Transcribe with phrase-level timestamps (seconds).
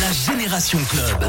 [0.00, 1.22] La Génération Club.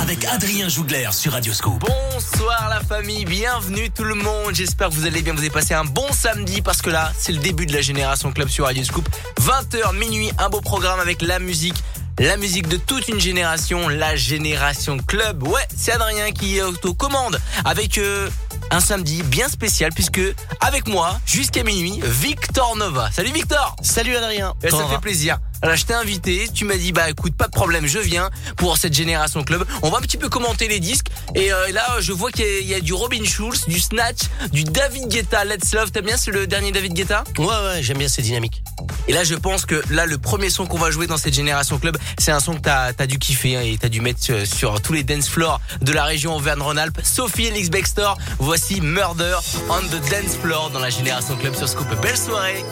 [0.00, 1.78] Avec Adrien Jougler sur Radioscope.
[1.78, 4.52] Bonsoir la famille, bienvenue tout le monde.
[4.52, 7.30] J'espère que vous allez bien, vous avez passé un bon samedi parce que là, c'est
[7.30, 9.08] le début de la Génération Club sur Radio Scoop.
[9.40, 11.80] 20h minuit, un beau programme avec la musique.
[12.18, 15.46] La musique de toute une génération, la Génération Club.
[15.46, 18.28] Ouais, c'est Adrien qui est aux commandes avec euh,
[18.72, 20.20] un samedi bien spécial puisque
[20.60, 23.10] avec moi, jusqu'à minuit, Victor Nova.
[23.12, 25.38] Salut Victor Salut Adrien Eh, Ça fait plaisir.
[25.62, 28.76] Alors je t'ai invité, tu m'as dit bah écoute pas de problème, je viens pour
[28.78, 29.64] cette génération club.
[29.82, 31.06] On va un petit peu commenter les disques
[31.36, 33.78] et euh, là je vois qu'il y, a- il y a du Robin Schulz, du
[33.78, 35.92] Snatch, du David Guetta, Let's Love.
[35.92, 37.22] T'aimes bien c'est le dernier David Guetta?
[37.38, 38.62] Ouais ouais j'aime bien ces dynamiques
[39.06, 41.78] Et là je pense que là le premier son qu'on va jouer dans cette génération
[41.78, 44.44] club, c'est un son que t'as as dû kiffer hein, et t'as dû mettre sur,
[44.46, 46.98] sur tous les dance floors de la région Auvergne-Rhône-Alpes.
[47.04, 49.36] Sophie Elix Bextor, voici Murder
[49.70, 51.86] on the dance floor dans la génération club sur Scoop.
[52.02, 52.64] Belle soirée.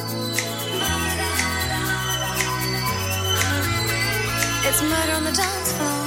[4.72, 6.06] It's murder on the dance floor.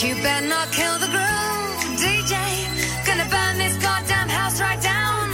[0.00, 2.32] You better not kill the groove, DJ.
[3.04, 5.28] Gonna burn this goddamn house right down.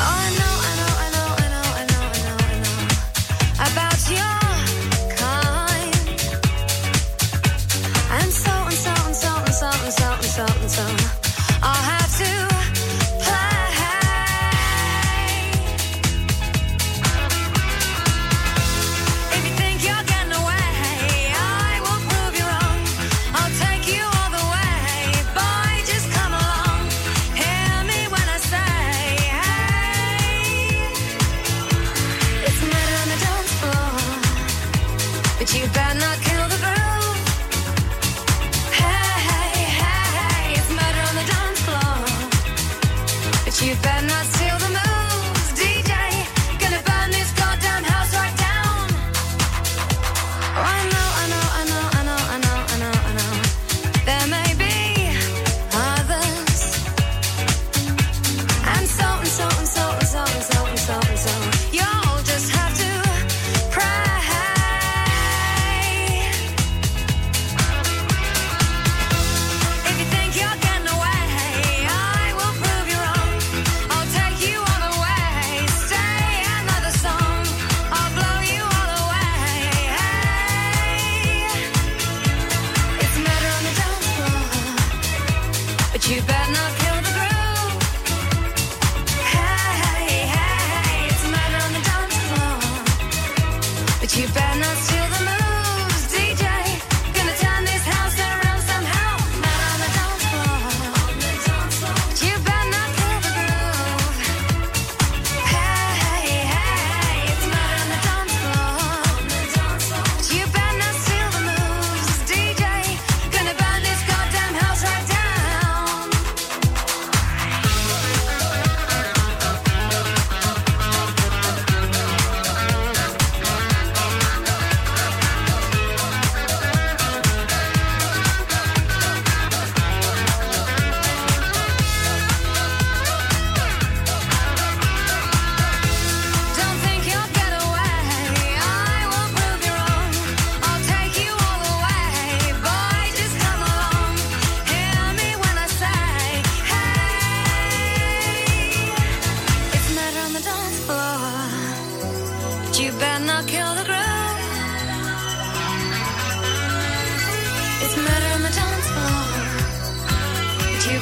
[0.00, 0.57] Oh, I know,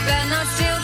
[0.06, 0.75] But you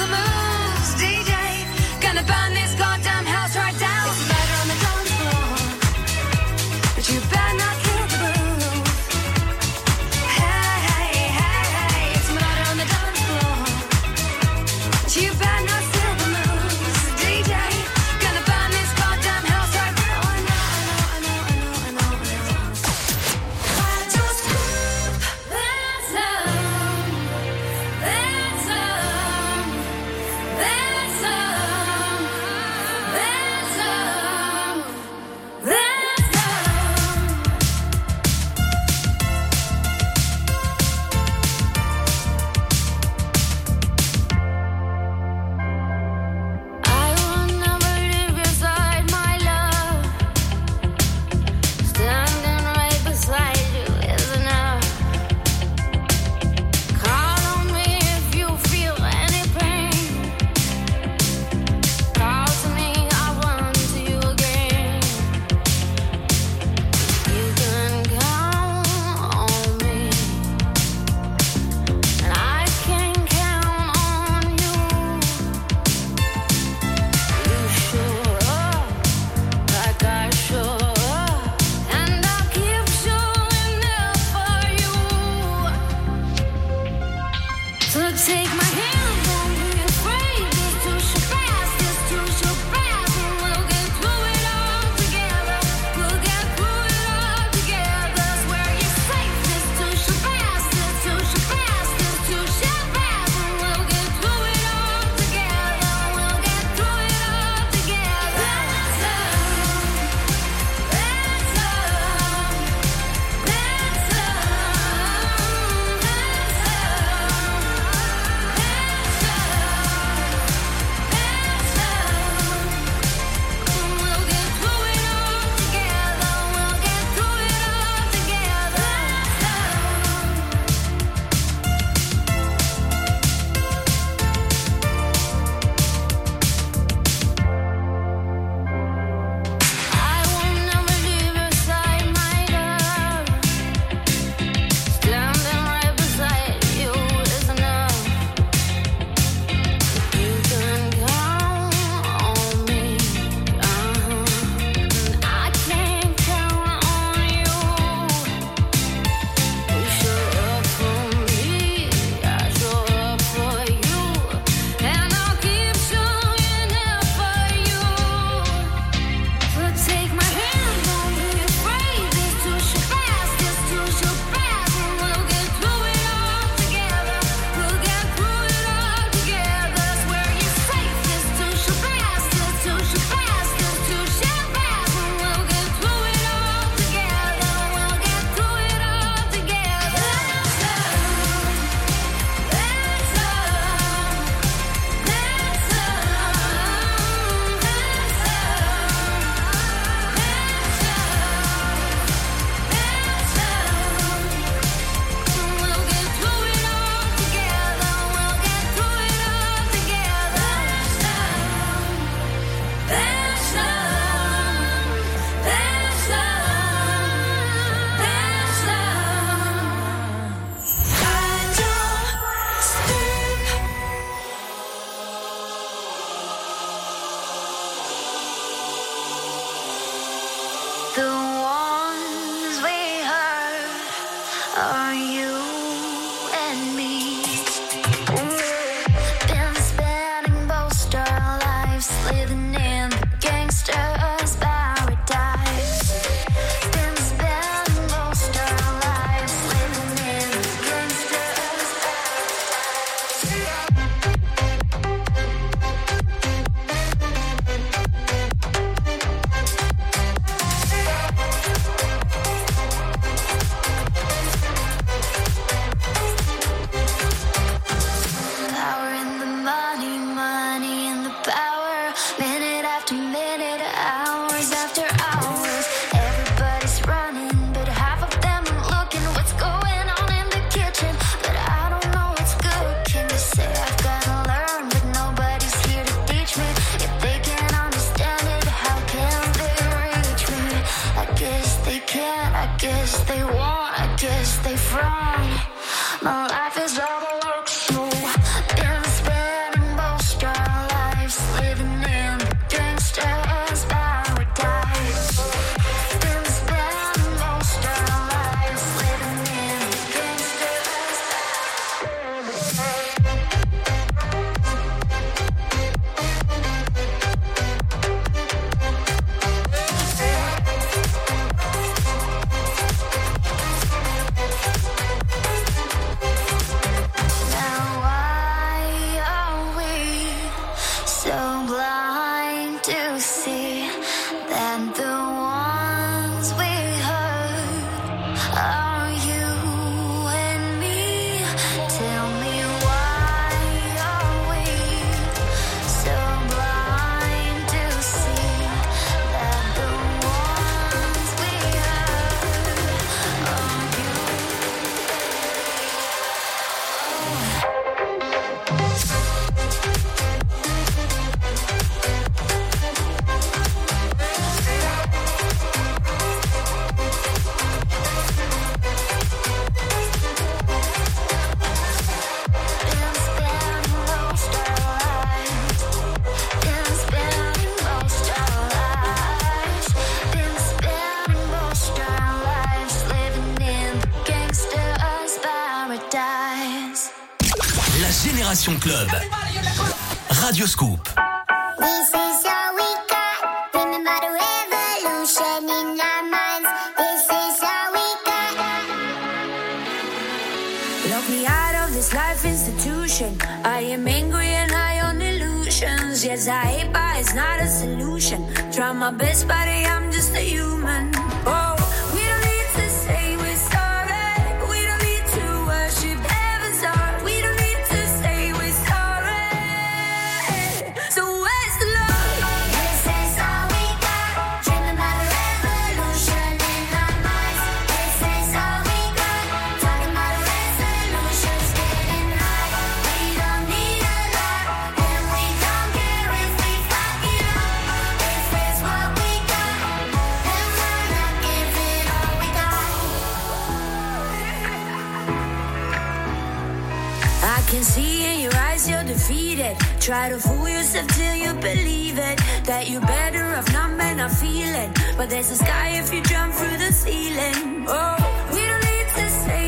[449.83, 452.17] Try to fool yourself till you believe it.
[452.45, 454.73] That you're better off not men not feeling.
[454.97, 457.65] But there's a sky if you jump through the ceiling.
[457.67, 457.97] Oh,
[458.33, 459.42] we don't need to say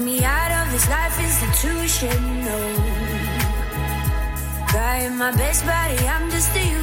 [0.00, 2.58] Me out of this life institution, no.
[4.68, 6.77] Trying my best, buddy, I'm just a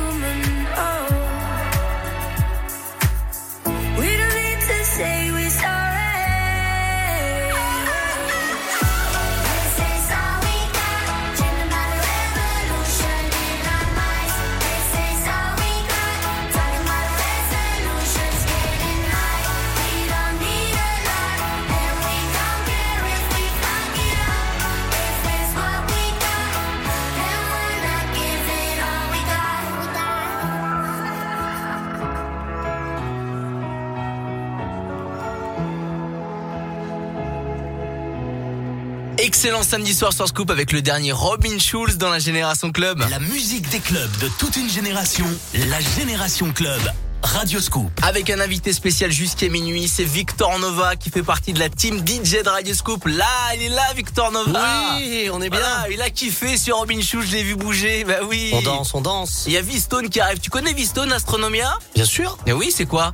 [39.46, 43.06] Excellent samedi soir sur Scoop avec le dernier Robin Schulz dans la Génération Club.
[43.12, 45.28] La musique des clubs de toute une génération.
[45.70, 46.82] La Génération Club.
[47.22, 47.92] Radio Scoop.
[48.02, 52.00] Avec un invité spécial jusqu'à minuit, c'est Victor Nova qui fait partie de la team
[52.00, 53.06] DJ de Radio Scoop.
[53.06, 54.96] Là, il est là, Victor Nova.
[54.98, 55.60] Oui, on est bien.
[55.60, 58.04] Voilà, il a kiffé sur Robin Schulz, je l'ai vu bouger.
[58.04, 58.50] Bah oui.
[58.52, 59.44] On danse, on danse.
[59.46, 60.40] Il y a Vistone qui arrive.
[60.40, 61.78] Tu connais Vistone Astronomia?
[61.94, 62.36] Bien sûr.
[62.48, 63.14] Eh oui, c'est quoi?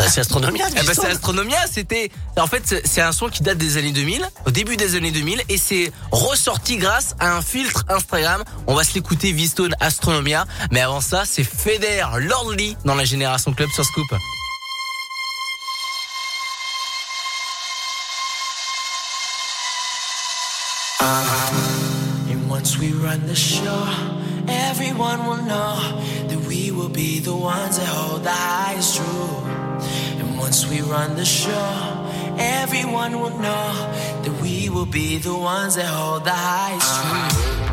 [0.00, 0.64] Bah, c'est Astronomia.
[0.70, 4.26] Eh ben, c'est Astronomia, c'était en fait c'est un son qui date des années 2000,
[4.46, 8.42] au début des années 2000 et c'est ressorti grâce à un filtre Instagram.
[8.66, 13.52] On va se l'écouter Vistone Astronomia, mais avant ça, c'est Feder Lordly dans la génération
[13.52, 14.06] club sur Scoop.
[26.60, 29.44] We will be the ones that hold the highest rule.
[30.20, 31.72] And once we run the show,
[32.38, 33.72] everyone will know
[34.22, 37.69] that we will be the ones that hold the highest rule.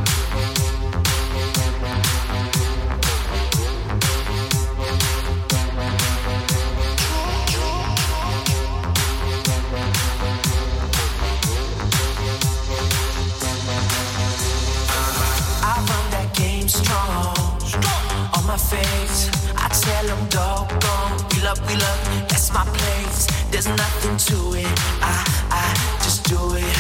[18.57, 19.29] my face.
[19.55, 23.27] I tell them, doggone, we love, we love, that's my place.
[23.51, 25.15] There's nothing to it, I,
[25.51, 25.65] I
[26.03, 26.77] just do it.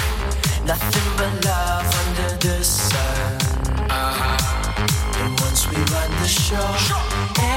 [0.65, 3.37] Nothing but love under the sun.
[3.89, 5.21] Uh-huh.
[5.21, 7.05] And once we run the show, sure.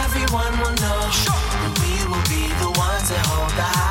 [0.02, 1.44] everyone will know sure.
[1.62, 3.89] that we will be the ones that hold the high.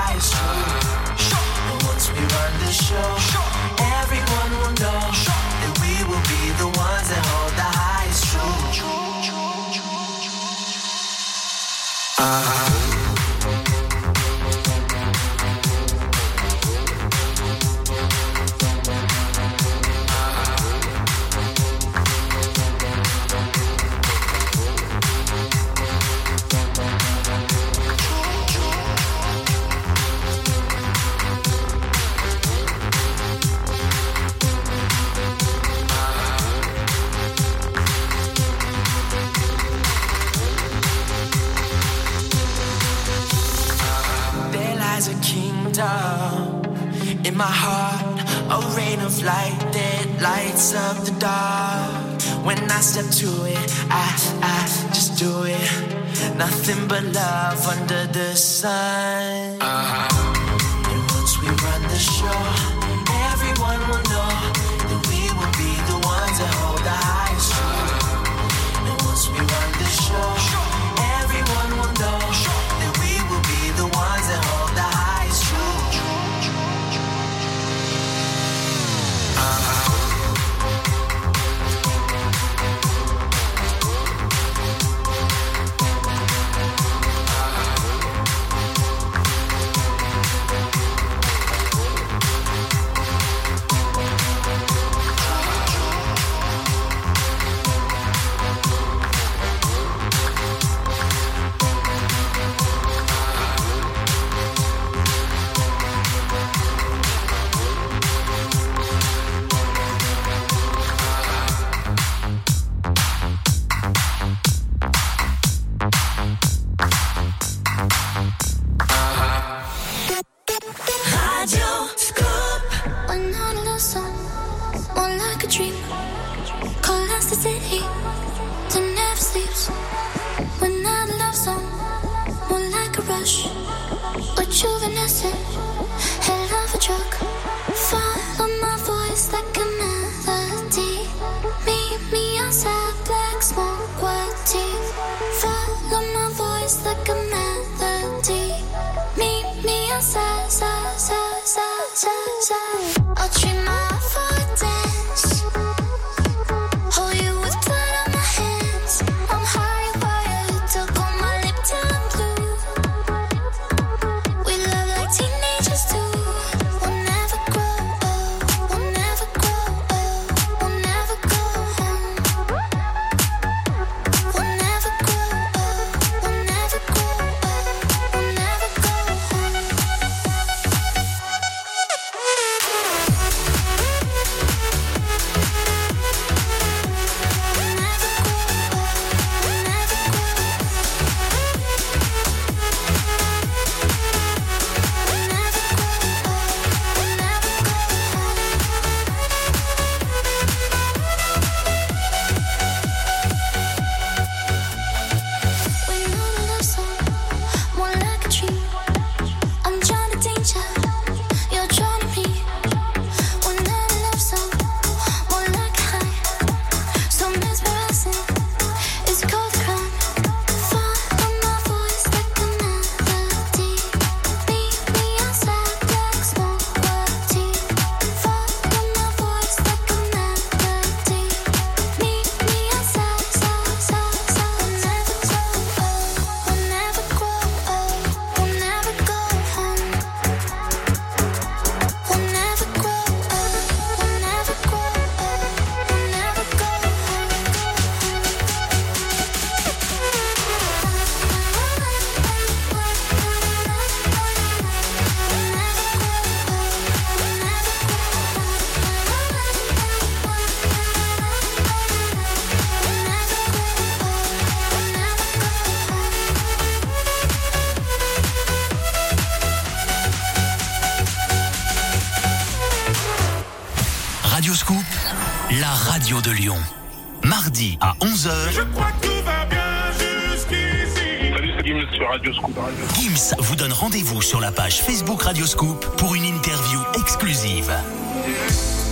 [282.32, 287.72] Gims Radio vous donne rendez-vous sur la page Facebook Radio Scoop pour une interview exclusive.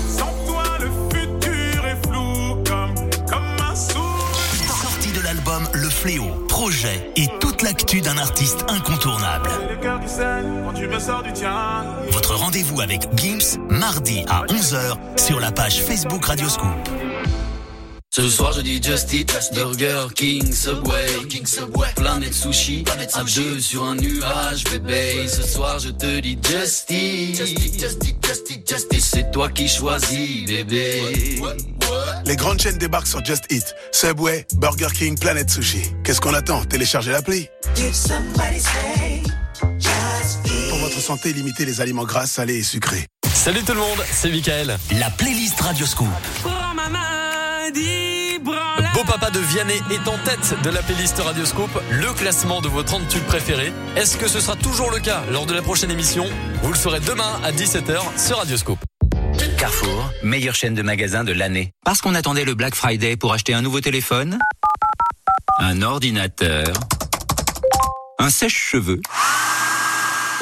[0.08, 2.96] Sans toi, le futur est flou comme,
[3.30, 4.32] comme un sourd.
[4.82, 9.50] Sortie de l'album Le Fléau, projet et toute l'actu d'un artiste incontournable.
[12.12, 17.07] Votre rendez-vous avec Gims, mardi à 11h sur la page Facebook Radio Scoop.
[18.18, 23.60] Ce soir je dis Just Eat, Burger King, Subway, King Subway, Planète Sushi, à deux
[23.60, 25.28] sur un nuage, bébé.
[25.28, 29.02] Ce soir je te dis Just Eat, Just Eat, Just Eat, Just Eat, Just Eat.
[29.04, 31.40] C'est toi qui choisis, bébé.
[32.26, 33.76] Les grandes chaînes débarquent sur Just Eat.
[33.92, 35.84] Subway, Burger King, Planet Sushi.
[36.04, 36.66] Qu'est-ce qu'on attend?
[36.66, 37.48] Téléchargez l'appli.
[40.70, 43.06] Pour votre santé, limitez les aliments gras, salés et sucrés.
[43.32, 44.76] Salut tout le monde, c'est Michael.
[45.00, 46.08] La playlist Radio Scoop.
[48.98, 52.82] Beau Papa de Vianney est en tête de la playlist Radioscope, le classement de vos
[52.82, 53.72] 30 tubes préférés.
[53.96, 56.26] Est-ce que ce sera toujours le cas lors de la prochaine émission?
[56.64, 58.80] Vous le saurez demain à 17h sur Radioscope.
[59.60, 61.74] Carrefour, meilleure chaîne de magasins de l'année.
[61.86, 64.40] Parce qu'on attendait le Black Friday pour acheter un nouveau téléphone,
[65.60, 66.74] un ordinateur,
[68.18, 69.02] un sèche-cheveux.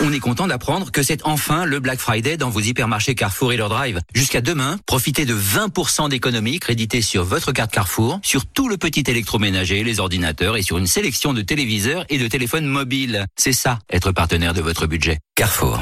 [0.02, 3.58] On est content d'apprendre que c'est enfin le Black Friday dans vos hypermarchés Carrefour et
[3.58, 4.02] leur drive.
[4.14, 9.04] Jusqu'à demain, profitez de 20% d'économie créditée sur votre carte Carrefour, sur tout le petit
[9.08, 13.26] électroménager, les ordinateurs et sur une sélection de téléviseurs et de téléphones mobiles.
[13.38, 15.20] C'est ça, être partenaire de votre budget.
[15.36, 15.82] Carrefour.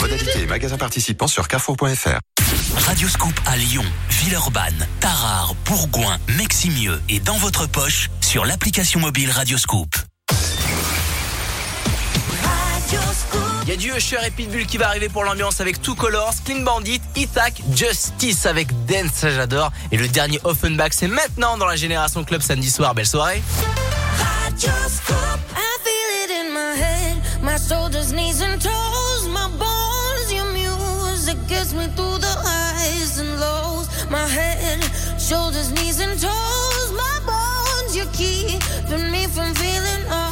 [0.00, 2.18] Modalité et magasin participants sur carrefour.fr.
[2.86, 9.30] Radio Scoop à Lyon, Villeurbanne, Tarare, Bourgoin, Meximieux et dans votre poche sur l'application mobile
[9.30, 9.94] Radio Scoop.
[13.62, 16.34] Il y a du Usher et Pitbull qui va arriver pour l'ambiance avec Two Colors,
[16.44, 19.72] Clean Bandit, Ithak, Justice avec Dance, ça j'adore.
[19.90, 22.94] Et le dernier Offenbach, c'est maintenant dans la Génération Club samedi soir.
[22.94, 23.42] Belle soirée.
[27.68, 28.58] Shoulders, knees and
[36.18, 37.96] toes, my bones.
[39.10, 40.31] Me from feeling all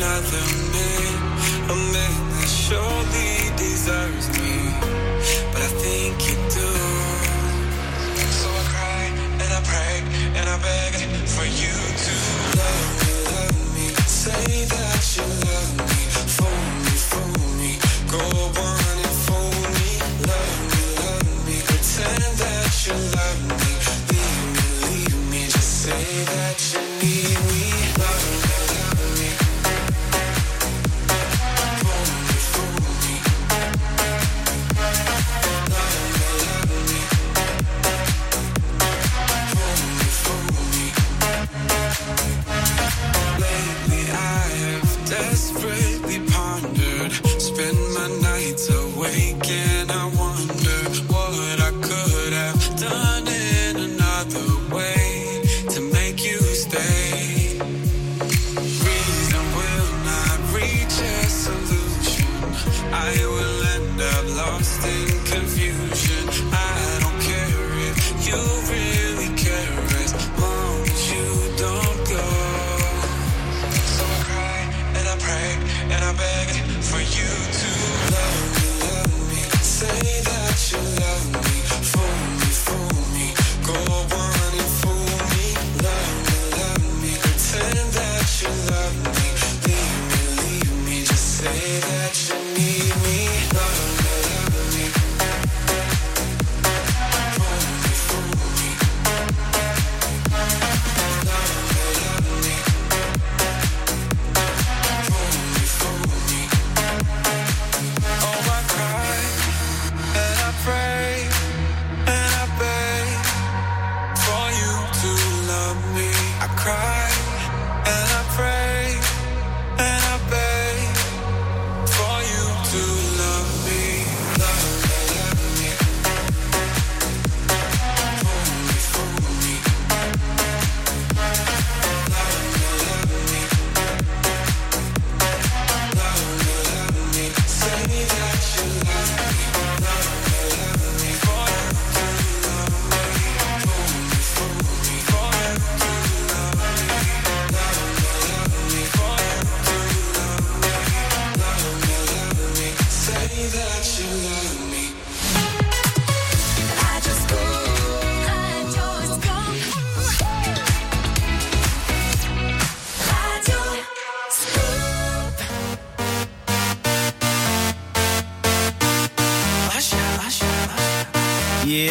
[0.00, 0.67] another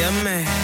[0.08, 0.57] Yeah,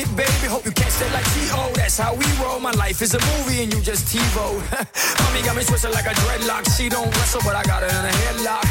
[0.00, 0.46] it, baby.
[0.48, 1.72] Hope you catch that like T.O.
[1.74, 2.60] That's how we roll.
[2.60, 4.46] My life is a movie and you just TiVo.
[5.20, 6.64] Mommy got me twisted like a dreadlock.
[6.76, 8.66] She don't wrestle, but I got her in a headlock.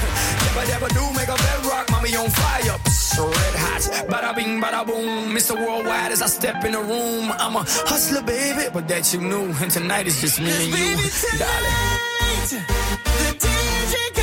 [0.45, 1.89] Never, never do make a bedrock.
[1.91, 2.77] Mommy on fire.
[2.85, 3.83] Psst, red hot.
[4.09, 5.35] Bada bing, bada boom.
[5.35, 5.55] Mr.
[5.55, 7.31] Worldwide as I step in the room.
[7.31, 9.53] I'm a hustler, baby, but that you knew.
[9.61, 12.09] And tonight is just me and you, darling.
[13.19, 14.18] The DJ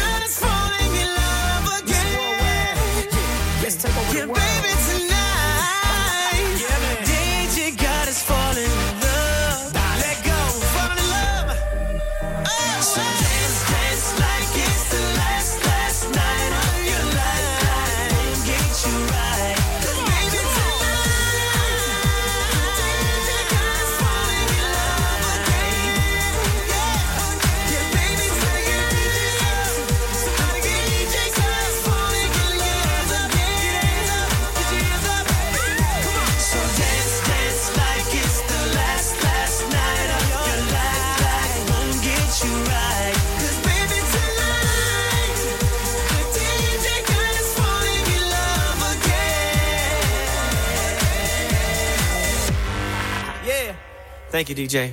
[54.36, 54.92] Thank you, DJ.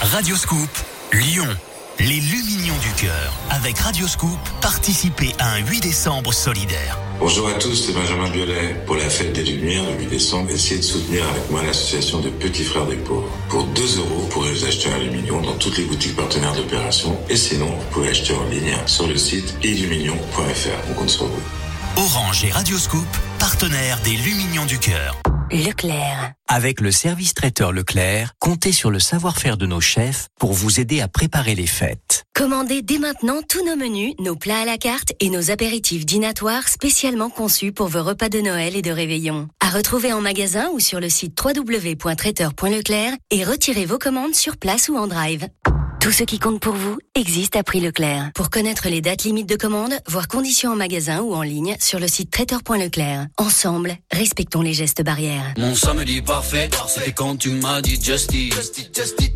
[0.00, 0.68] Radio Scoop,
[1.12, 1.46] Lyon.
[2.00, 3.32] Les Lumignons du cœur.
[3.50, 6.98] Avec Radio Scoop, participez à un 8 décembre solidaire.
[7.20, 8.74] Bonjour à tous, c'est Benjamin Biolay.
[8.84, 12.30] Pour la fête des Lumières le 8 décembre, essayez de soutenir avec moi l'association des
[12.30, 13.30] Petits Frères des Pauvres.
[13.48, 17.16] Pour 2 euros, vous pourrez vous acheter un aluminium dans toutes les boutiques partenaires d'opération.
[17.28, 20.90] Et sinon, vous pouvez acheter en ligne sur le site illuminion.fr.
[20.90, 21.42] On compte sur vous.
[21.96, 23.06] Orange et Radio Scoop,
[23.38, 25.22] partenaires des Lumignons du cœur.
[25.52, 26.32] Leclerc.
[26.48, 31.02] Avec le service traiteur Leclerc, comptez sur le savoir-faire de nos chefs pour vous aider
[31.02, 32.24] à préparer les fêtes.
[32.34, 36.68] Commandez dès maintenant tous nos menus, nos plats à la carte et nos apéritifs dînatoires
[36.68, 39.48] spécialement conçus pour vos repas de Noël et de réveillon.
[39.60, 44.88] À retrouver en magasin ou sur le site www.traiteur.leclerc et retirez vos commandes sur place
[44.88, 45.48] ou en drive.
[46.02, 48.32] Tout ce qui compte pour vous existe à prix Leclerc.
[48.34, 52.00] Pour connaître les dates limites de commande, voir conditions en magasin ou en ligne sur
[52.00, 53.28] le site traiteur.leclerc.
[53.36, 55.54] Ensemble, respectons les gestes barrières.
[55.58, 58.52] Mon samedi parfait, c'était quand tu m'as dit Just Eat.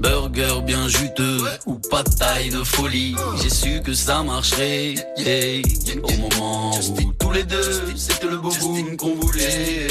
[0.00, 3.14] Burger bien juteux ou pas de taille de folie.
[3.40, 5.62] J'ai su que ça marcherait, yeah.
[6.02, 9.86] Au moment où tous les deux, c'était le beau boom qu'on voulait.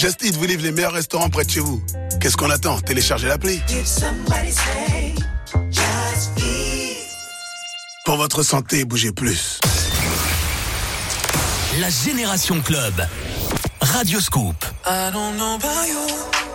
[0.00, 1.78] Just Eat vous livre les meilleurs restaurants près de chez vous.
[2.22, 2.80] Qu'est-ce qu'on attend?
[2.80, 3.60] Téléchargez l'appli.
[3.68, 5.14] Did somebody say
[5.70, 7.06] just eat?
[8.06, 9.60] Pour votre santé, bougez plus.
[11.82, 12.94] La Génération Club.
[13.82, 14.54] Radio Scoop.
[14.86, 15.98] I don't know about you,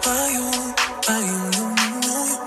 [0.02, 0.50] about you,
[1.04, 1.68] about you, you
[2.02, 2.40] know you.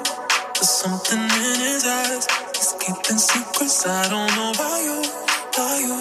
[0.55, 2.27] There's something in his eyes.
[2.57, 3.87] He's keeping secrets.
[3.87, 5.03] I don't know about you,
[5.55, 5.95] about you,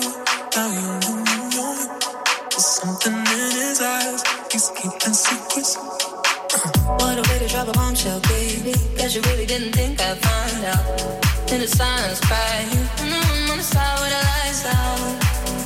[0.47, 1.89] about you, you know you.
[2.49, 3.16] There's something in
[3.77, 4.23] his eyes.
[4.51, 5.75] He's keeping secrets.
[6.99, 8.73] What a way to drop a bombshell, baby.
[8.97, 11.51] Guess you really didn't think I'd find out.
[11.51, 12.69] In the silence, crying.
[13.05, 14.99] Mm, on the side with the lights out.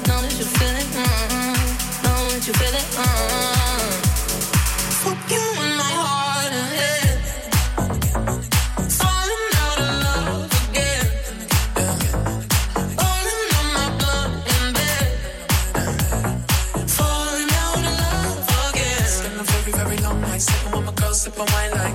[0.08, 0.90] Know that you feel it.
[1.00, 2.88] Mm, know that you feel it.
[3.00, 3.92] Mm.
[5.04, 6.21] Fuck you in my heart
[21.46, 21.91] wine like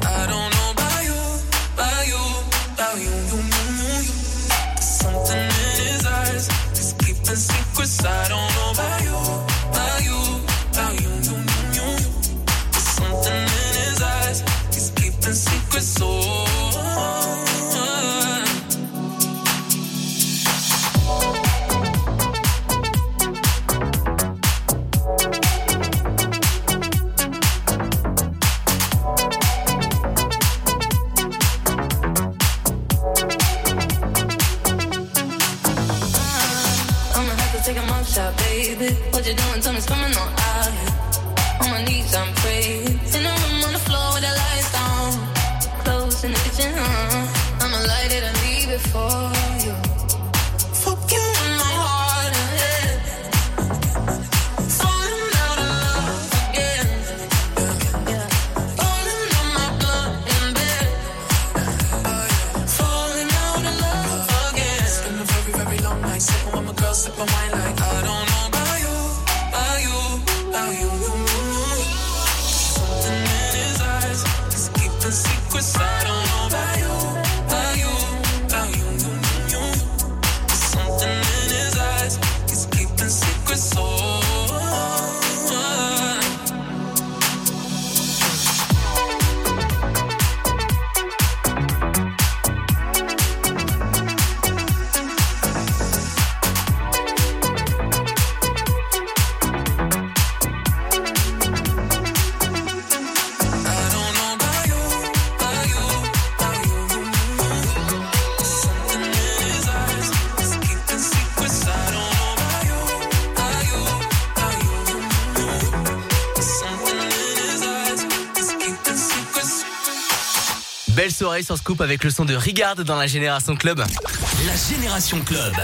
[121.17, 123.79] Soirée sur Scoop avec le son de Rigard dans la Génération Club.
[123.79, 125.55] La Génération Club.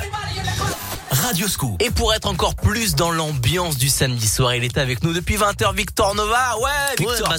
[1.10, 1.82] Radio Scoop.
[1.82, 5.36] Et pour être encore plus dans l'ambiance du samedi soir, il est avec nous depuis
[5.36, 6.56] 20h, Victor Nova.
[6.58, 7.34] Ouais, Victor.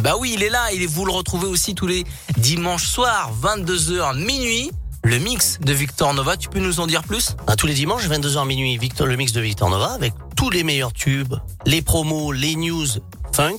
[0.00, 0.70] Bah oui, il est là.
[0.74, 2.04] Il est, vous le retrouvez aussi tous les
[2.36, 4.70] dimanches soirs, 22h minuit.
[5.02, 7.36] Le mix de Victor Nova, tu peux nous en dire plus?
[7.46, 10.62] À tous les dimanches, 22h minuit, Victor, le mix de Victor Nova avec tous les
[10.62, 12.86] meilleurs tubes, les promos, les news
[13.32, 13.56] funk,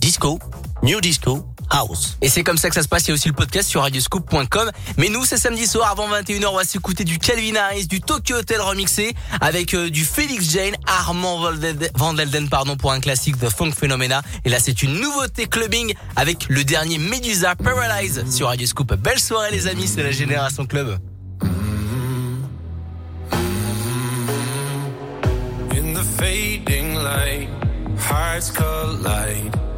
[0.00, 0.38] disco,
[0.82, 1.51] new disco,
[2.20, 3.04] Et c'est comme ça que ça se passe.
[3.04, 4.70] Il y a aussi le podcast sur radioscoop.com.
[4.98, 6.46] Mais nous, c'est samedi soir avant 21h.
[6.46, 10.74] On va s'écouter du Calvin Harris, du Tokyo Hotel remixé avec euh, du Felix Jane,
[10.86, 11.40] Armand
[11.94, 14.22] Van Delden, pardon, pour un classique de Funk Phenomena.
[14.44, 18.94] Et là, c'est une nouveauté clubbing avec le dernier Medusa Paralyze sur Radio Scoop.
[18.94, 19.88] Belle soirée, les amis.
[19.88, 20.98] C'est la Génération Club.
[27.94, 29.71] The hearts collide.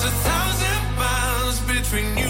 [0.00, 2.29] There's a thousand miles between you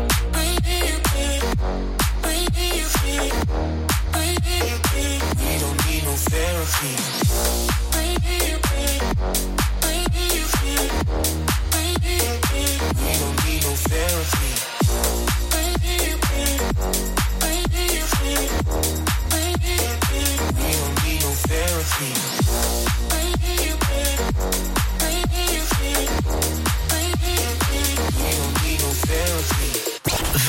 [6.29, 7.31] Therapy.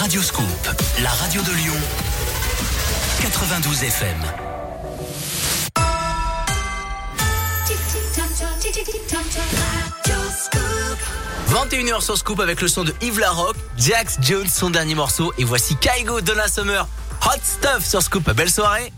[0.00, 0.46] Radio Scoop,
[1.02, 1.74] la radio de Lyon.
[3.20, 4.16] 92 FM.
[11.48, 15.32] 21h sur Scoop avec le son de Yves Larocque, Jax Jones, son dernier morceau.
[15.36, 16.88] Et voici Kaigo Donna Summer,
[17.26, 18.30] Hot Stuff sur Scoop.
[18.32, 18.92] Belle soirée.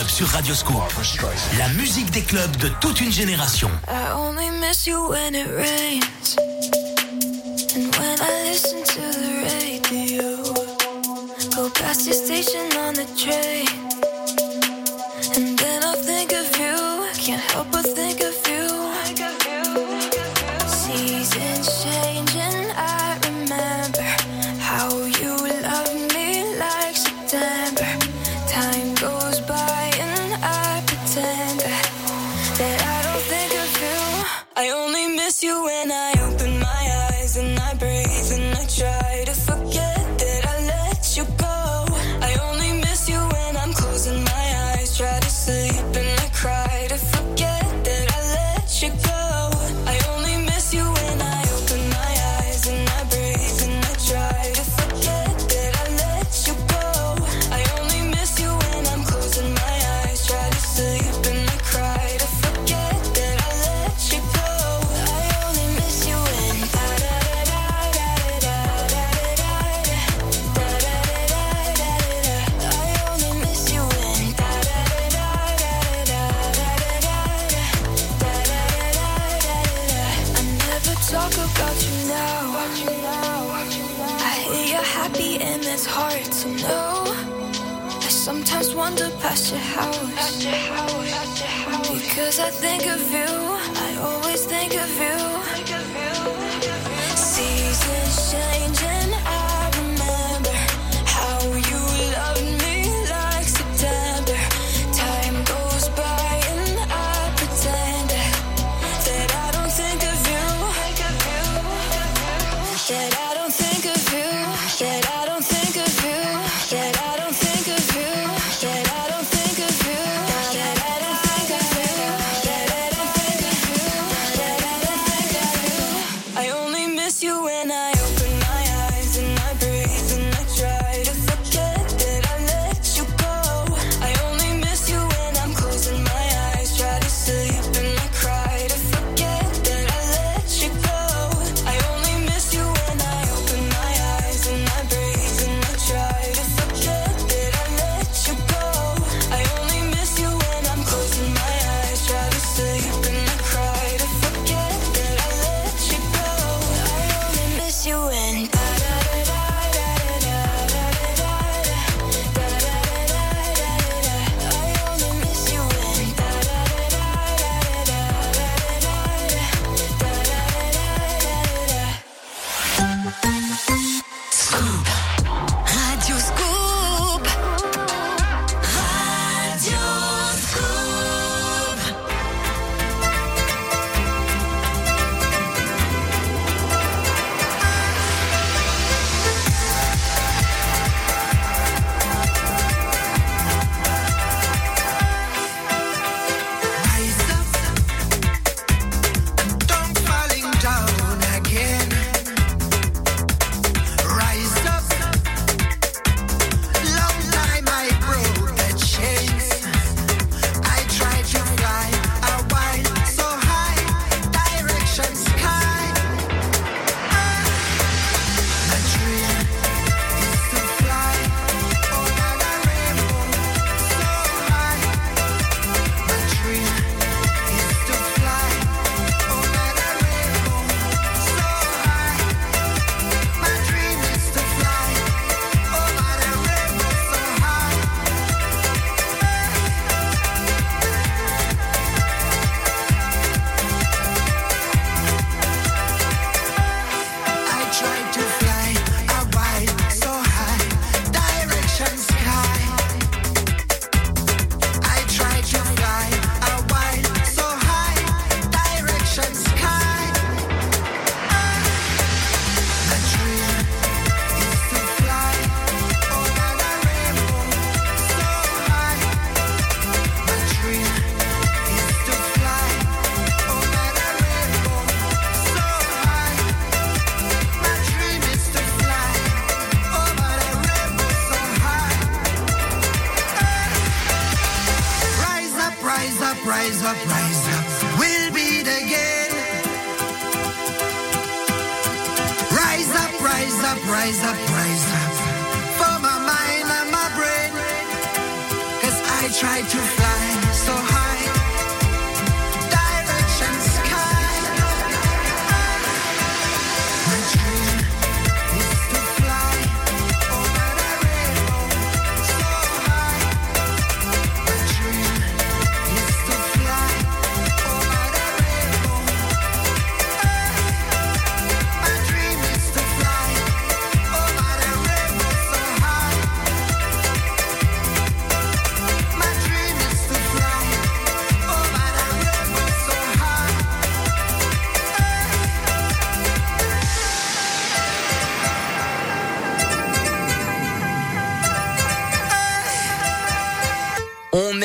[0.00, 0.82] club sur Radio Scoop.
[1.58, 3.70] La musique des clubs de toute une génération.
[3.88, 6.36] I only miss you when it rains.
[7.74, 10.42] And when I listen to the radio.
[11.54, 13.66] Go past your station on the train.
[15.36, 16.76] And then I think of you.
[17.04, 18.09] I can't help but think.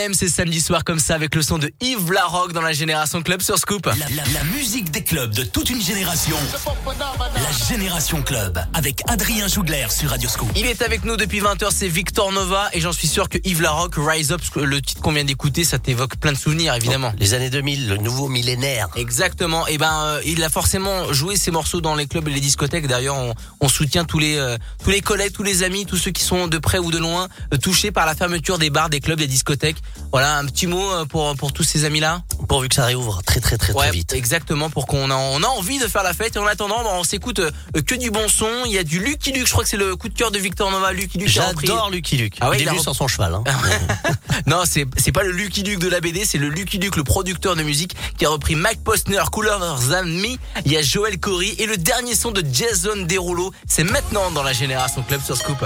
[0.06, 3.24] Aime ces samedis soirs comme ça avec le son de Yves Larocque dans la Génération
[3.24, 3.88] Club sur Scoop.
[3.88, 6.38] La, la- la musique des clubs de toute une génération.
[6.86, 10.50] La Génération Club avec Adrien Jougler sur Radio Scoop.
[10.56, 13.62] Il est avec nous depuis 20h, c'est Victor Nova et j'en suis sûr que Yves
[13.64, 17.12] Larocque, Rise Up, le titre qu'on vient d'écouter, ça t'évoque plein de souvenirs évidemment.
[17.18, 18.88] Les années 2000, le nouveau millénaire.
[18.96, 19.66] Exactement.
[19.68, 22.86] Et ben, euh, il a forcément joué ses morceaux dans les clubs et les discothèques.
[22.88, 26.12] D'ailleurs, on, on soutient tous les euh, tous les collègues, tous les amis, tous ceux
[26.12, 29.00] qui sont de près ou de loin euh, touchés par la fermeture des bars, des
[29.00, 29.78] clubs, des discothèques.
[30.16, 32.22] Voilà, un petit mot euh, pour pour tous ces amis-là.
[32.48, 34.14] Pourvu que ça réouvre très très très Ouais, très vite.
[34.14, 36.38] exactement, pour qu'on a, on a envie de faire la fête.
[36.38, 37.52] Et en attendant, bah, on s'écoute euh,
[37.86, 38.48] que du bon son.
[38.66, 39.46] Il y a du Lucky Luke.
[39.46, 40.94] Je crois que c'est le coup de cœur de Victor Nova.
[40.94, 41.28] Lucky Luke.
[41.28, 42.38] J'adore Lucky Luke.
[42.40, 43.34] Ah ouais, il est sur son cheval.
[43.34, 43.44] hein.
[44.46, 47.04] non, c'est c'est pas le Lucky Luke de la BD, c'est le Lucky Luke, le
[47.04, 49.58] producteur de musique qui a repris Mike Postner, Cooler
[49.90, 50.38] Than Me.
[50.66, 53.52] Il y a Joel Corey et le dernier son de Jason Derulo.
[53.68, 55.58] C'est maintenant dans la Génération Club sur Scoop.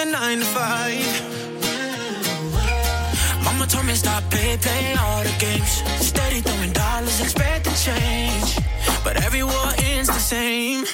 [0.00, 1.04] A nine to five.
[3.44, 5.82] Mama told me stop play, play all the games.
[6.06, 8.58] Steady throwing dollars, expecting change.
[9.04, 10.84] But every war ends the same.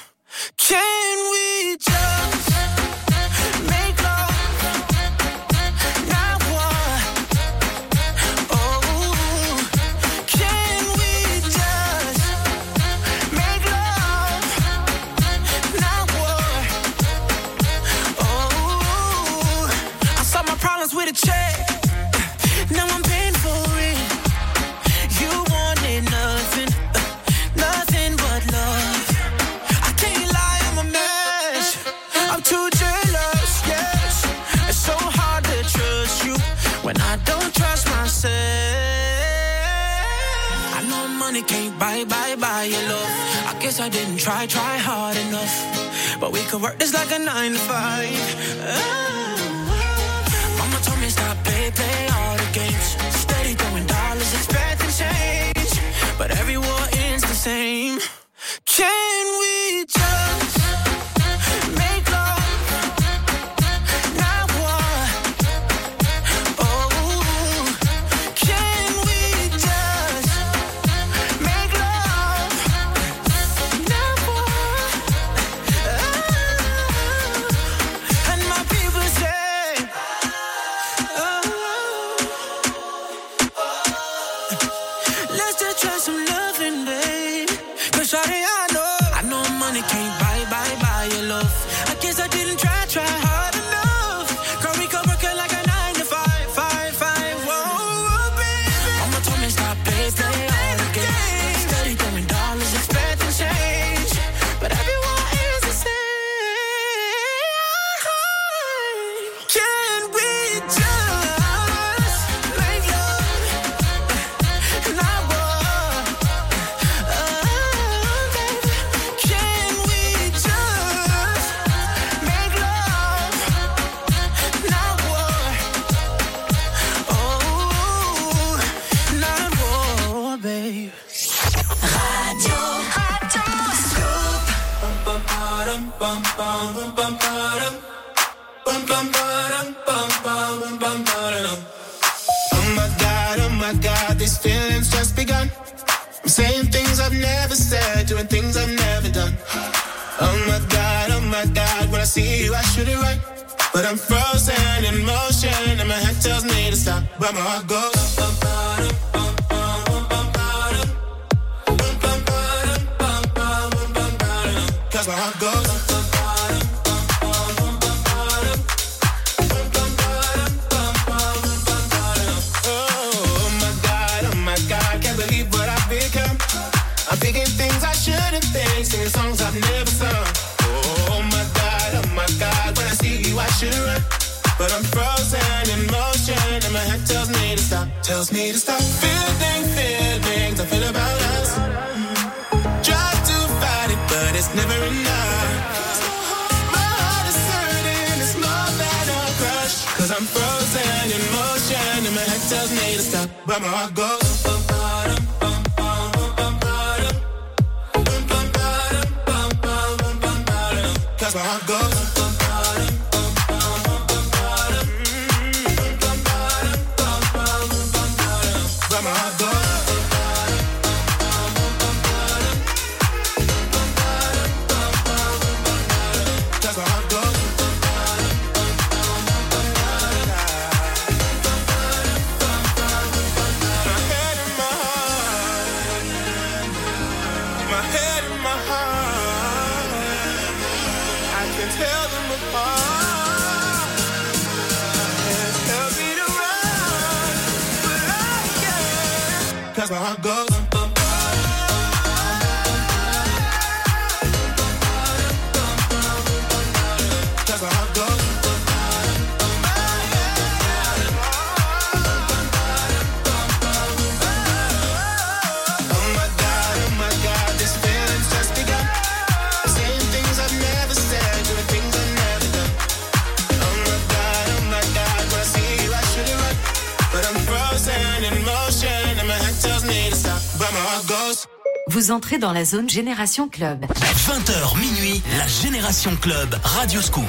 [282.37, 283.87] Vous entrez dans la zone Génération Club.
[283.87, 287.25] 20h minuit, la Génération Club Radio Scoop.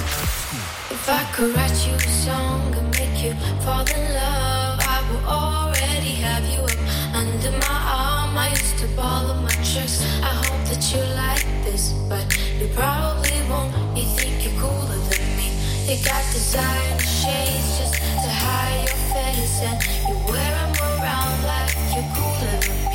[0.92, 5.26] If I could write you a song and make you fall in love, I will
[5.30, 6.78] already have you up
[7.16, 8.38] under my arm.
[8.38, 10.04] I used to follow my tricks.
[10.22, 12.26] I hope that you like this, but
[12.60, 13.74] you probably won't.
[13.96, 15.52] You think you're cooler than me.
[15.88, 19.78] You got designer shades just to hide your face, and
[20.10, 22.87] you wear 'em around like you're cooler than me.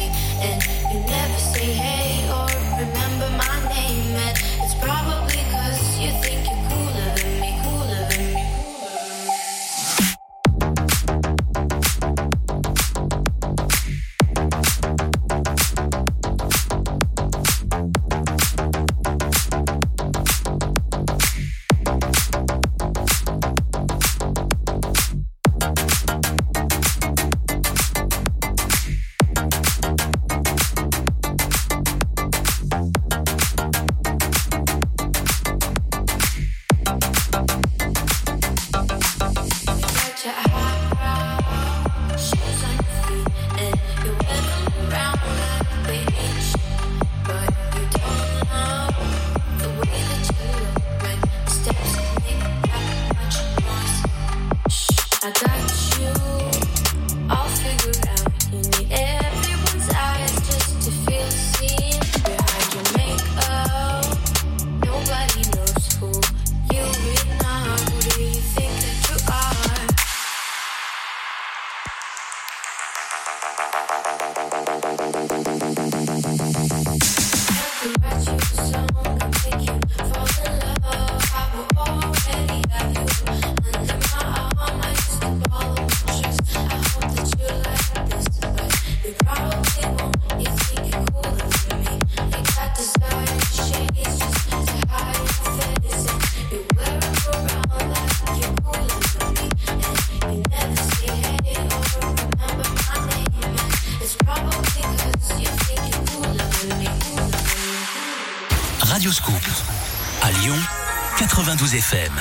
[111.73, 112.13] 92 FM.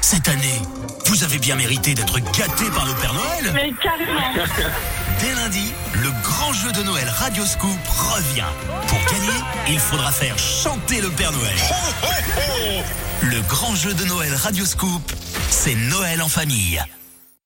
[0.00, 0.60] Cette année,
[1.06, 3.52] vous avez bien mérité d'être gâté par le Père Noël.
[3.52, 4.20] Mais carrément.
[5.20, 8.44] Dès lundi, le grand jeu de Noël Radio Scoop revient.
[8.86, 11.56] Pour gagner, il faudra faire chanter le Père Noël.
[13.22, 15.12] Le grand jeu de Noël Radio Scoop,
[15.48, 16.82] c'est Noël en famille.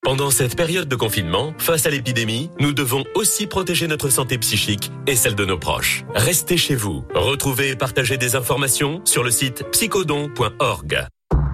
[0.02, 4.90] Pendant cette période de confinement, face à l'épidémie, nous devons aussi protéger notre santé psychique
[5.06, 6.04] et celle de nos proches.
[6.14, 7.04] Restez chez vous.
[7.14, 11.08] Retrouvez et partagez des informations sur le site psychodon.org.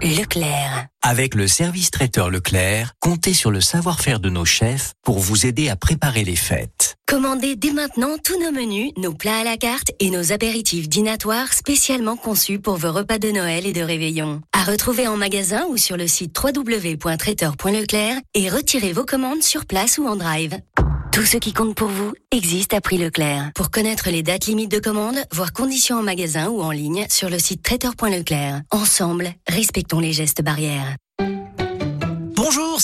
[0.05, 0.94] Leclerc.
[1.07, 5.69] Avec le service traiteur Leclerc, comptez sur le savoir-faire de nos chefs pour vous aider
[5.69, 6.97] à préparer les fêtes.
[7.07, 11.53] Commandez dès maintenant tous nos menus, nos plats à la carte et nos apéritifs dînatoires
[11.53, 14.41] spécialement conçus pour vos repas de Noël et de réveillon.
[14.55, 19.99] À retrouver en magasin ou sur le site www.traiteur.leclerc et retirez vos commandes sur place
[19.99, 20.59] ou en drive.
[21.15, 23.53] Tout ce qui compte pour vous existe à prix Leclerc.
[23.55, 27.31] Pour connaître les dates limites de commande, voir conditions en magasin ou en ligne sur
[27.31, 28.63] le site traiteur.leclerc.
[28.73, 30.94] Ensemble, respectons les gestes barrières.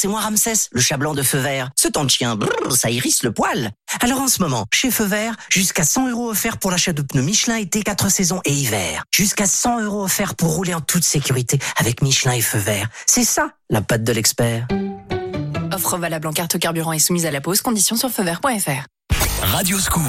[0.01, 1.69] C'est moi Ramsès, le chat blanc de Feu Vert.
[1.77, 3.71] Ce temps de chien, brrr, ça hérisse le poil.
[4.01, 7.21] Alors en ce moment, chez Feu Vert, jusqu'à 100 euros offerts pour l'achat de pneus
[7.21, 9.05] Michelin été 4 saisons et hiver.
[9.15, 12.89] Jusqu'à 100 euros offerts pour rouler en toute sécurité avec Michelin et Feu Vert.
[13.05, 14.67] C'est ça, la patte de l'expert.
[15.71, 18.87] Offre valable en carte carburant et soumise à la pause, conditions sur feuvert.fr.
[19.43, 20.03] Radio Scoop.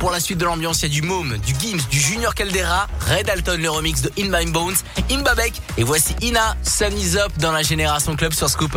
[0.00, 2.88] Pour la suite de l'ambiance, il y a du Môme, du Gims, du Junior Caldera,
[3.08, 4.74] Red Alton, le remix de In My Bones,
[5.10, 8.76] Imbabek, et voici Ina, Sun Is Up dans la Génération Club sur Scoop.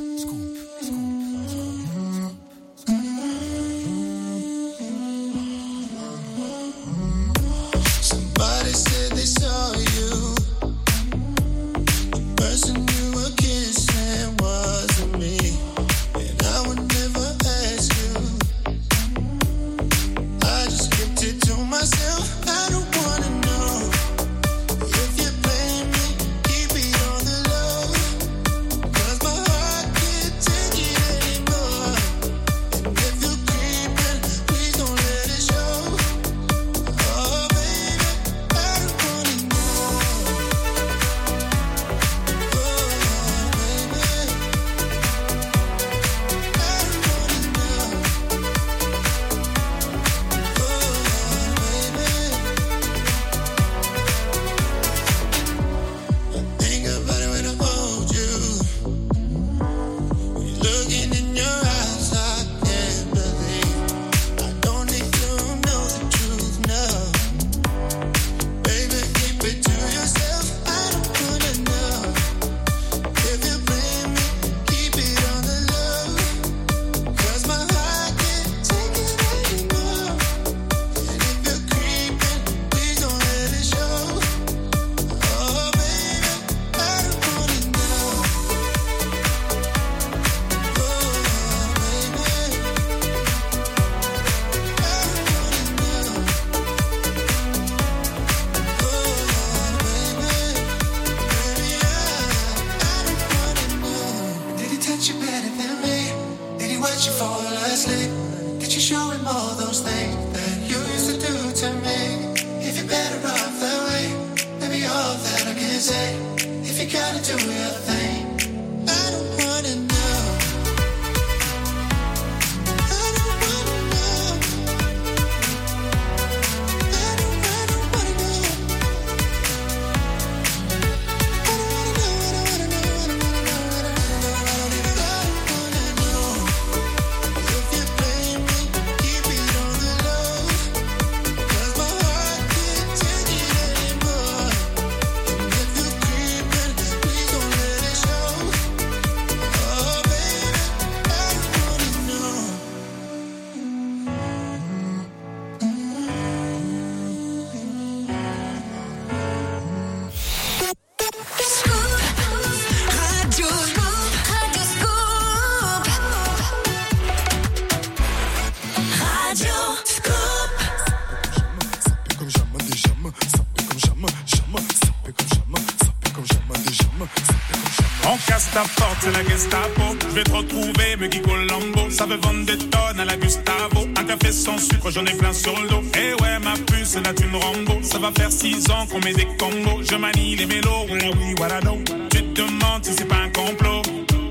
[180.11, 181.89] Je vais te retrouver, me Colombo.
[181.89, 183.87] Ça veut vendre des tonnes à la Gustavo.
[183.97, 185.83] Un café sans sucre, j'en ai plein sur le dos.
[185.95, 187.79] Eh ouais, ma puce, là tu me Rambo.
[187.81, 189.81] Ça va faire six ans qu'on met des combos.
[189.89, 191.61] Je manie les mélos, oui, voilà.
[192.09, 193.83] Tu te demandes si c'est pas un complot.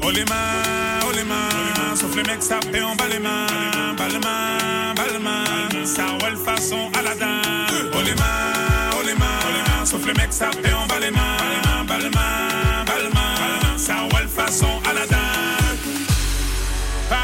[0.02, 1.96] Oh les mains, oh les mains.
[1.96, 3.46] Sauf les mecs, ça fait en bas les mains.
[3.96, 5.04] Bas les mains, bas
[5.72, 5.86] les.
[5.86, 7.40] Ça roule façon Aladdin.
[7.94, 9.80] Oh les mains, oh les mains.
[9.80, 9.86] Oh.
[9.86, 11.86] Sauf les mecs, ça fait en bas les mains.
[11.88, 13.78] Bas les mains, bas les mains.
[13.78, 15.19] Ça roule façon Aladdin.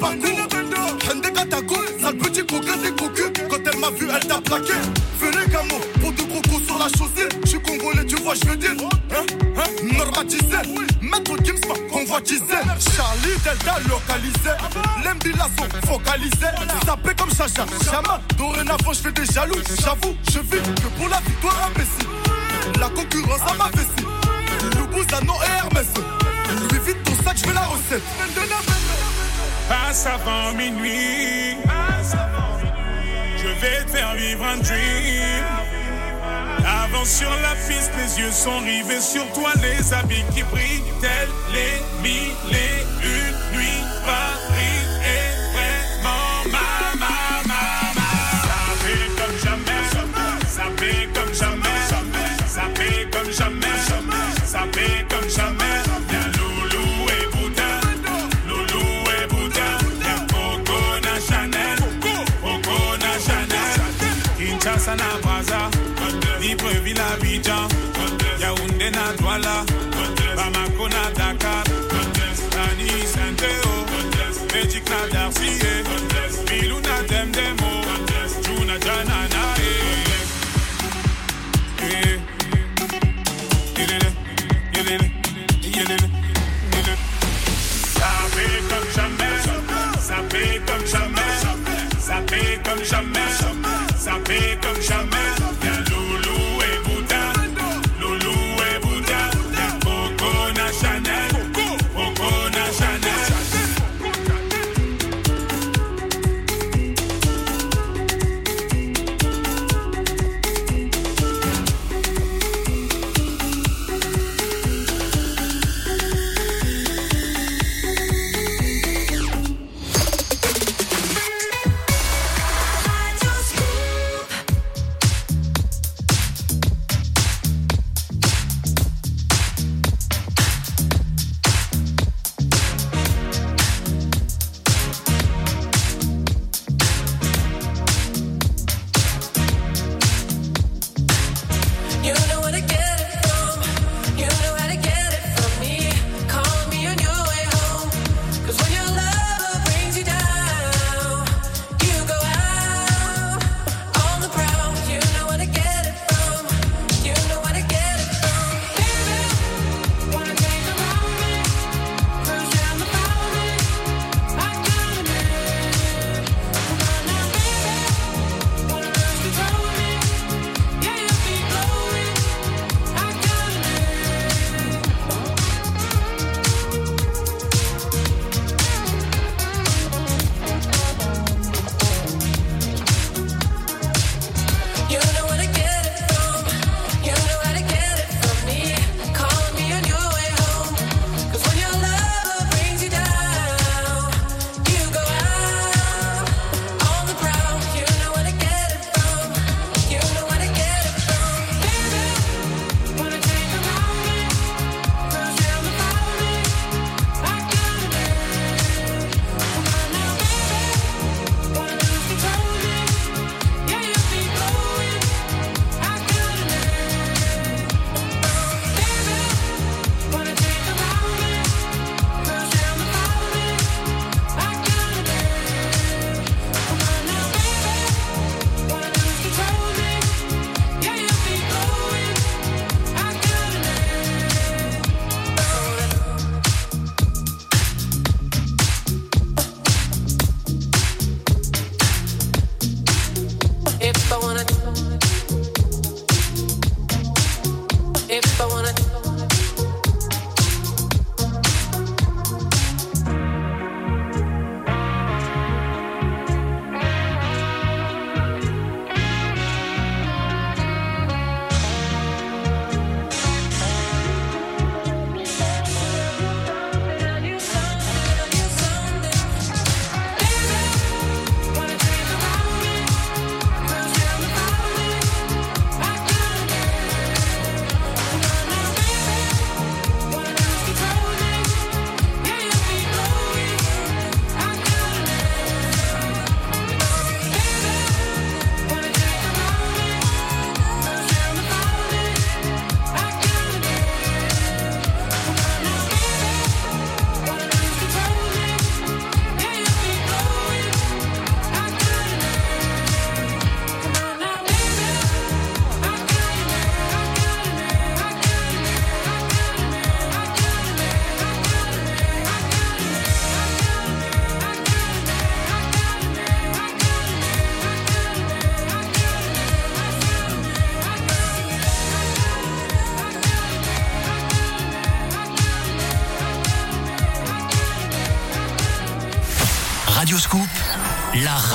[0.00, 0.40] Parcours.
[1.08, 3.30] Hende Katako, sale petit coquin des cocus.
[3.48, 4.72] Quand elle m'a vu, elle t'a plaqué.
[5.20, 7.28] Les camos, pour de crocos sur la chaussée.
[7.44, 8.72] Je suis congolais, tu vois, je veux dire.
[9.12, 9.24] Hein,
[9.56, 10.56] hein, normatisé.
[11.00, 12.58] Maître Gims m'a convoitisé.
[12.96, 14.54] Charlie Delta localisé.
[15.04, 16.46] L'embilasso focalisé.
[16.86, 18.20] Sapé comme Chacha, Chama.
[18.36, 19.60] Dorénavant, je fais des jaloux.
[19.82, 22.80] J'avoue, je vis que pour la victoire imbécile.
[22.80, 24.78] La concurrence à ma vessie.
[24.78, 25.88] Loubouzano et Hermès.
[26.70, 28.02] Lui vite ton sac, je fais la recette.
[29.70, 31.56] Passe avant minuit.
[33.36, 35.44] Je vais te faire vivre un dream.
[36.82, 41.28] Avant sur la piste, les yeux sont rivés sur toi, les habits qui brillent, tels
[41.52, 43.84] les mille et une nuits.
[44.04, 47.14] Paris est vraiment ma, ma,
[47.46, 47.64] ma,
[47.94, 48.10] ma.
[48.42, 49.82] Ça fait comme jamais,
[50.48, 51.80] ça fait comme jamais,
[52.48, 53.76] ça fait comme jamais,
[54.44, 54.99] ça fait.
[68.90, 69.64] Gombe na Douala,
[70.36, 71.64] Bamako na Dakar,
[77.08, 77.82] Demdemo,
[78.44, 78.78] Juna
[87.88, 88.10] Ça
[90.66, 91.36] comme jamais,
[91.98, 92.22] ça
[92.64, 93.30] comme jamais,
[93.96, 94.12] ça
[94.62, 95.39] comme jamais.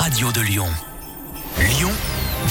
[0.06, 0.68] radio de Lyon.
[1.58, 1.90] Lyon,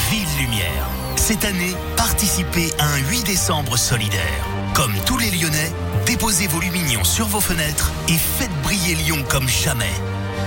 [0.10, 0.90] ville lumière.
[1.16, 4.46] Cette année, participez à un 8 décembre solidaire.
[4.74, 5.72] Comme tous les Lyonnais,
[6.06, 9.94] déposez vos lumignons sur vos fenêtres et faites briller Lyon comme jamais.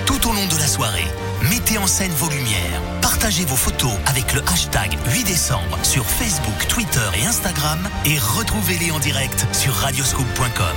[0.05, 1.07] Tout au long de la soirée,
[1.49, 2.83] mettez en scène vos lumières.
[3.01, 8.91] Partagez vos photos avec le hashtag 8 décembre sur Facebook, Twitter et Instagram et retrouvez-les
[8.91, 10.77] en direct sur radioscoop.com.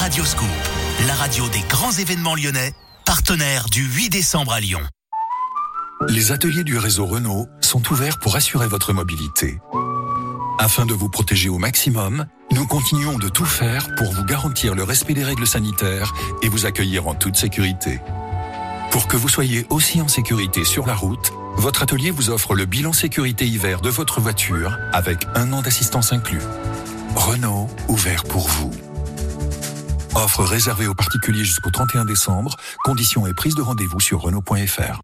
[0.00, 0.48] Radioscoop,
[1.06, 2.72] la radio des grands événements lyonnais,
[3.04, 4.82] partenaire du 8 décembre à Lyon.
[6.08, 9.60] Les ateliers du réseau Renault sont ouverts pour assurer votre mobilité.
[10.58, 14.82] Afin de vous protéger au maximum, nous continuons de tout faire pour vous garantir le
[14.82, 16.12] respect des règles sanitaires
[16.42, 18.00] et vous accueillir en toute sécurité.
[18.90, 22.66] Pour que vous soyez aussi en sécurité sur la route, votre atelier vous offre le
[22.66, 26.42] bilan sécurité hiver de votre voiture avec un an d'assistance inclus.
[27.14, 28.70] Renault, ouvert pour vous.
[30.14, 35.00] Offre réservée aux particuliers jusqu'au 31 décembre, conditions et prise de rendez-vous sur Renault.fr.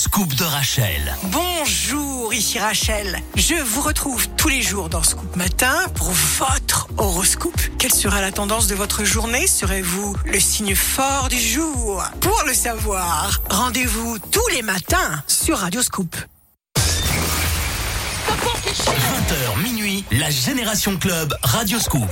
[0.00, 1.14] L'horoscope de Rachel.
[1.24, 3.20] Bonjour, ici Rachel.
[3.36, 7.60] Je vous retrouve tous les jours dans Scoop Matin pour votre horoscope.
[7.78, 9.46] Quelle sera la tendance de votre journée?
[9.46, 12.02] Serez-vous le signe fort du jour?
[12.22, 16.16] Pour le savoir, rendez-vous tous les matins sur Radio Scoop.
[18.78, 22.08] 20h minuit, la Génération Club Radio Scoop.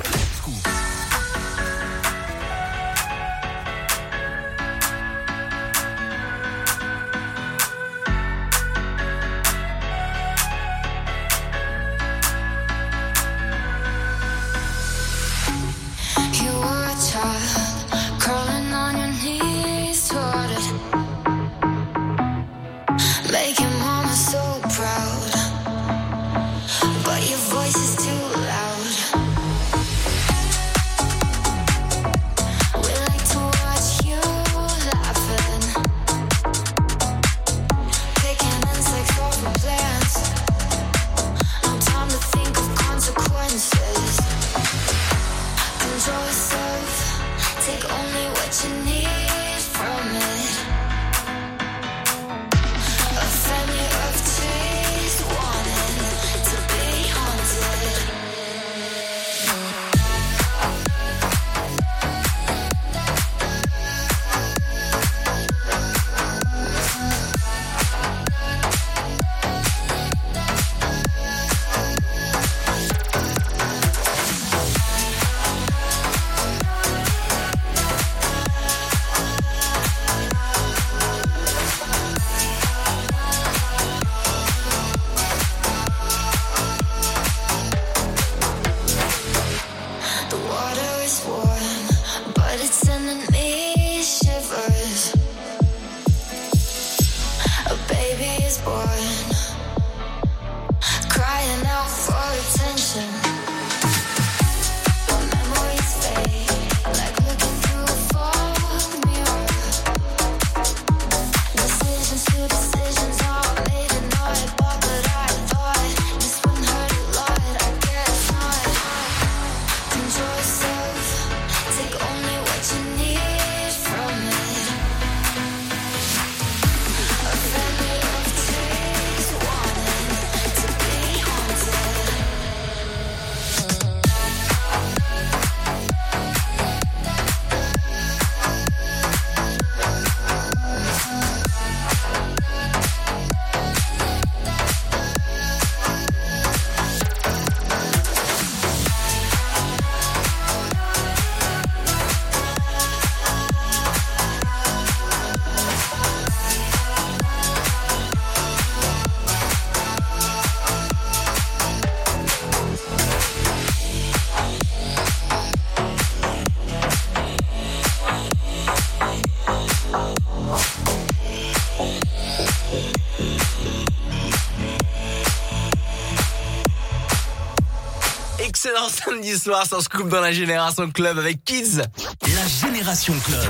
[179.09, 181.79] Samedi soir sur Scoop dans la Génération Club avec Kids.
[181.79, 183.41] La Génération Club.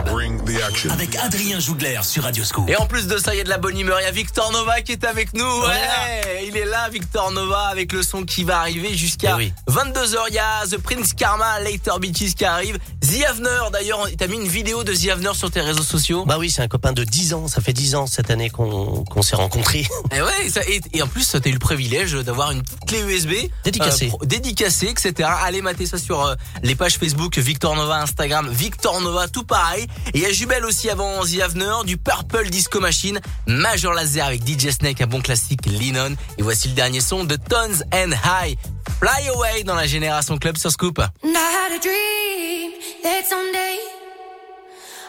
[0.90, 2.68] Avec Adrien Jougler sur Radio Scoop.
[2.68, 4.00] Et en plus de ça, il y a de la bonne humeur.
[4.00, 5.44] Il y a Victor Nova qui est avec nous.
[5.44, 9.36] Ouais, il est là, Victor Nova, avec le son qui va arriver jusqu'à
[9.68, 10.18] 22h.
[10.28, 12.78] Il y a The Prince Karma, Later Beaches qui arrive.
[13.10, 16.24] The Avener, d'ailleurs, t'as mis une vidéo de The Avener sur tes réseaux sociaux?
[16.26, 17.48] Bah oui, c'est un copain de 10 ans.
[17.48, 19.86] Ça fait 10 ans cette année qu'on s'est rencontrés.
[20.14, 23.00] Et ouais, et, ça- et- et en plus, t'as eu le privilège d'avoir une clé
[23.00, 23.32] USB
[23.64, 24.08] Dédicacée.
[24.08, 25.28] pro- dédicacée, etc.
[25.44, 29.86] Allez mater ça sur euh, les pages Facebook Victor Nova, Instagram Victor Nova, tout pareil.
[30.14, 34.70] Et a Jubel aussi avant The Avener, du Purple Disco Machine, Major Laser avec DJ
[34.70, 36.14] Snake, un bon classique, Linon.
[36.38, 38.56] Et voici le dernier son de Tones and High,
[39.00, 40.98] Fly Away dans la Génération Club sur Scoop.
[40.98, 42.72] And I had a dream
[43.02, 43.78] that someday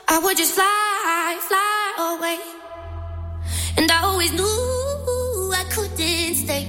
[0.09, 2.37] I would just fly, fly away.
[3.77, 6.67] And I always knew I couldn't stay.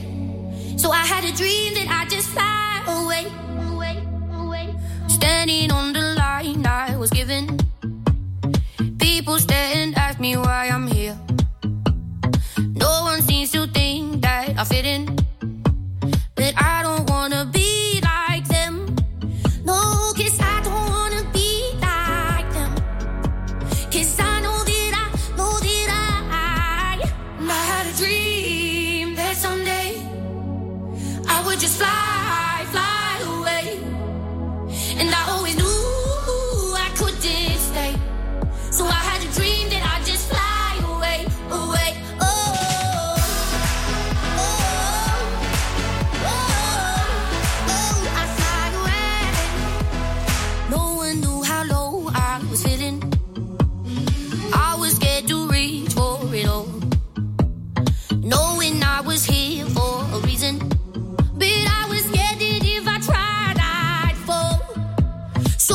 [0.76, 3.26] So I had a dream that I just fly away.
[5.08, 7.69] Standing on the line I was given.
[9.20, 11.29] People stare and ask me why I'm here.
[59.00, 60.58] I was here for a reason.
[60.58, 64.60] But I was scared that if I tried, I'd fall.
[65.56, 65.74] So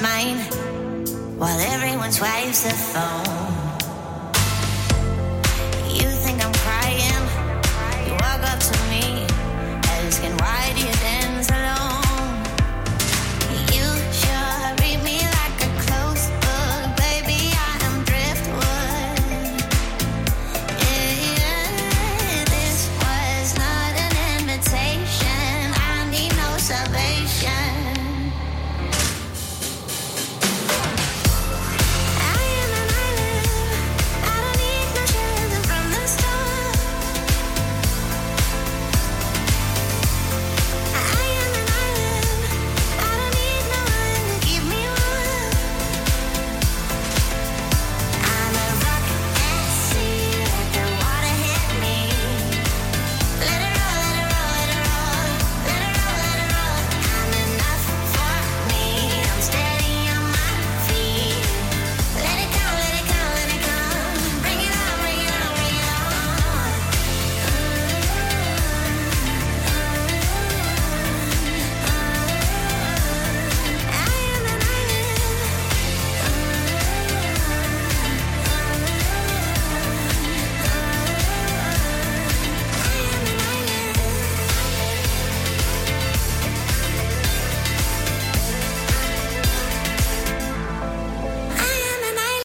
[0.00, 0.38] mine.
[1.36, 3.13] While everyone swipes the phone.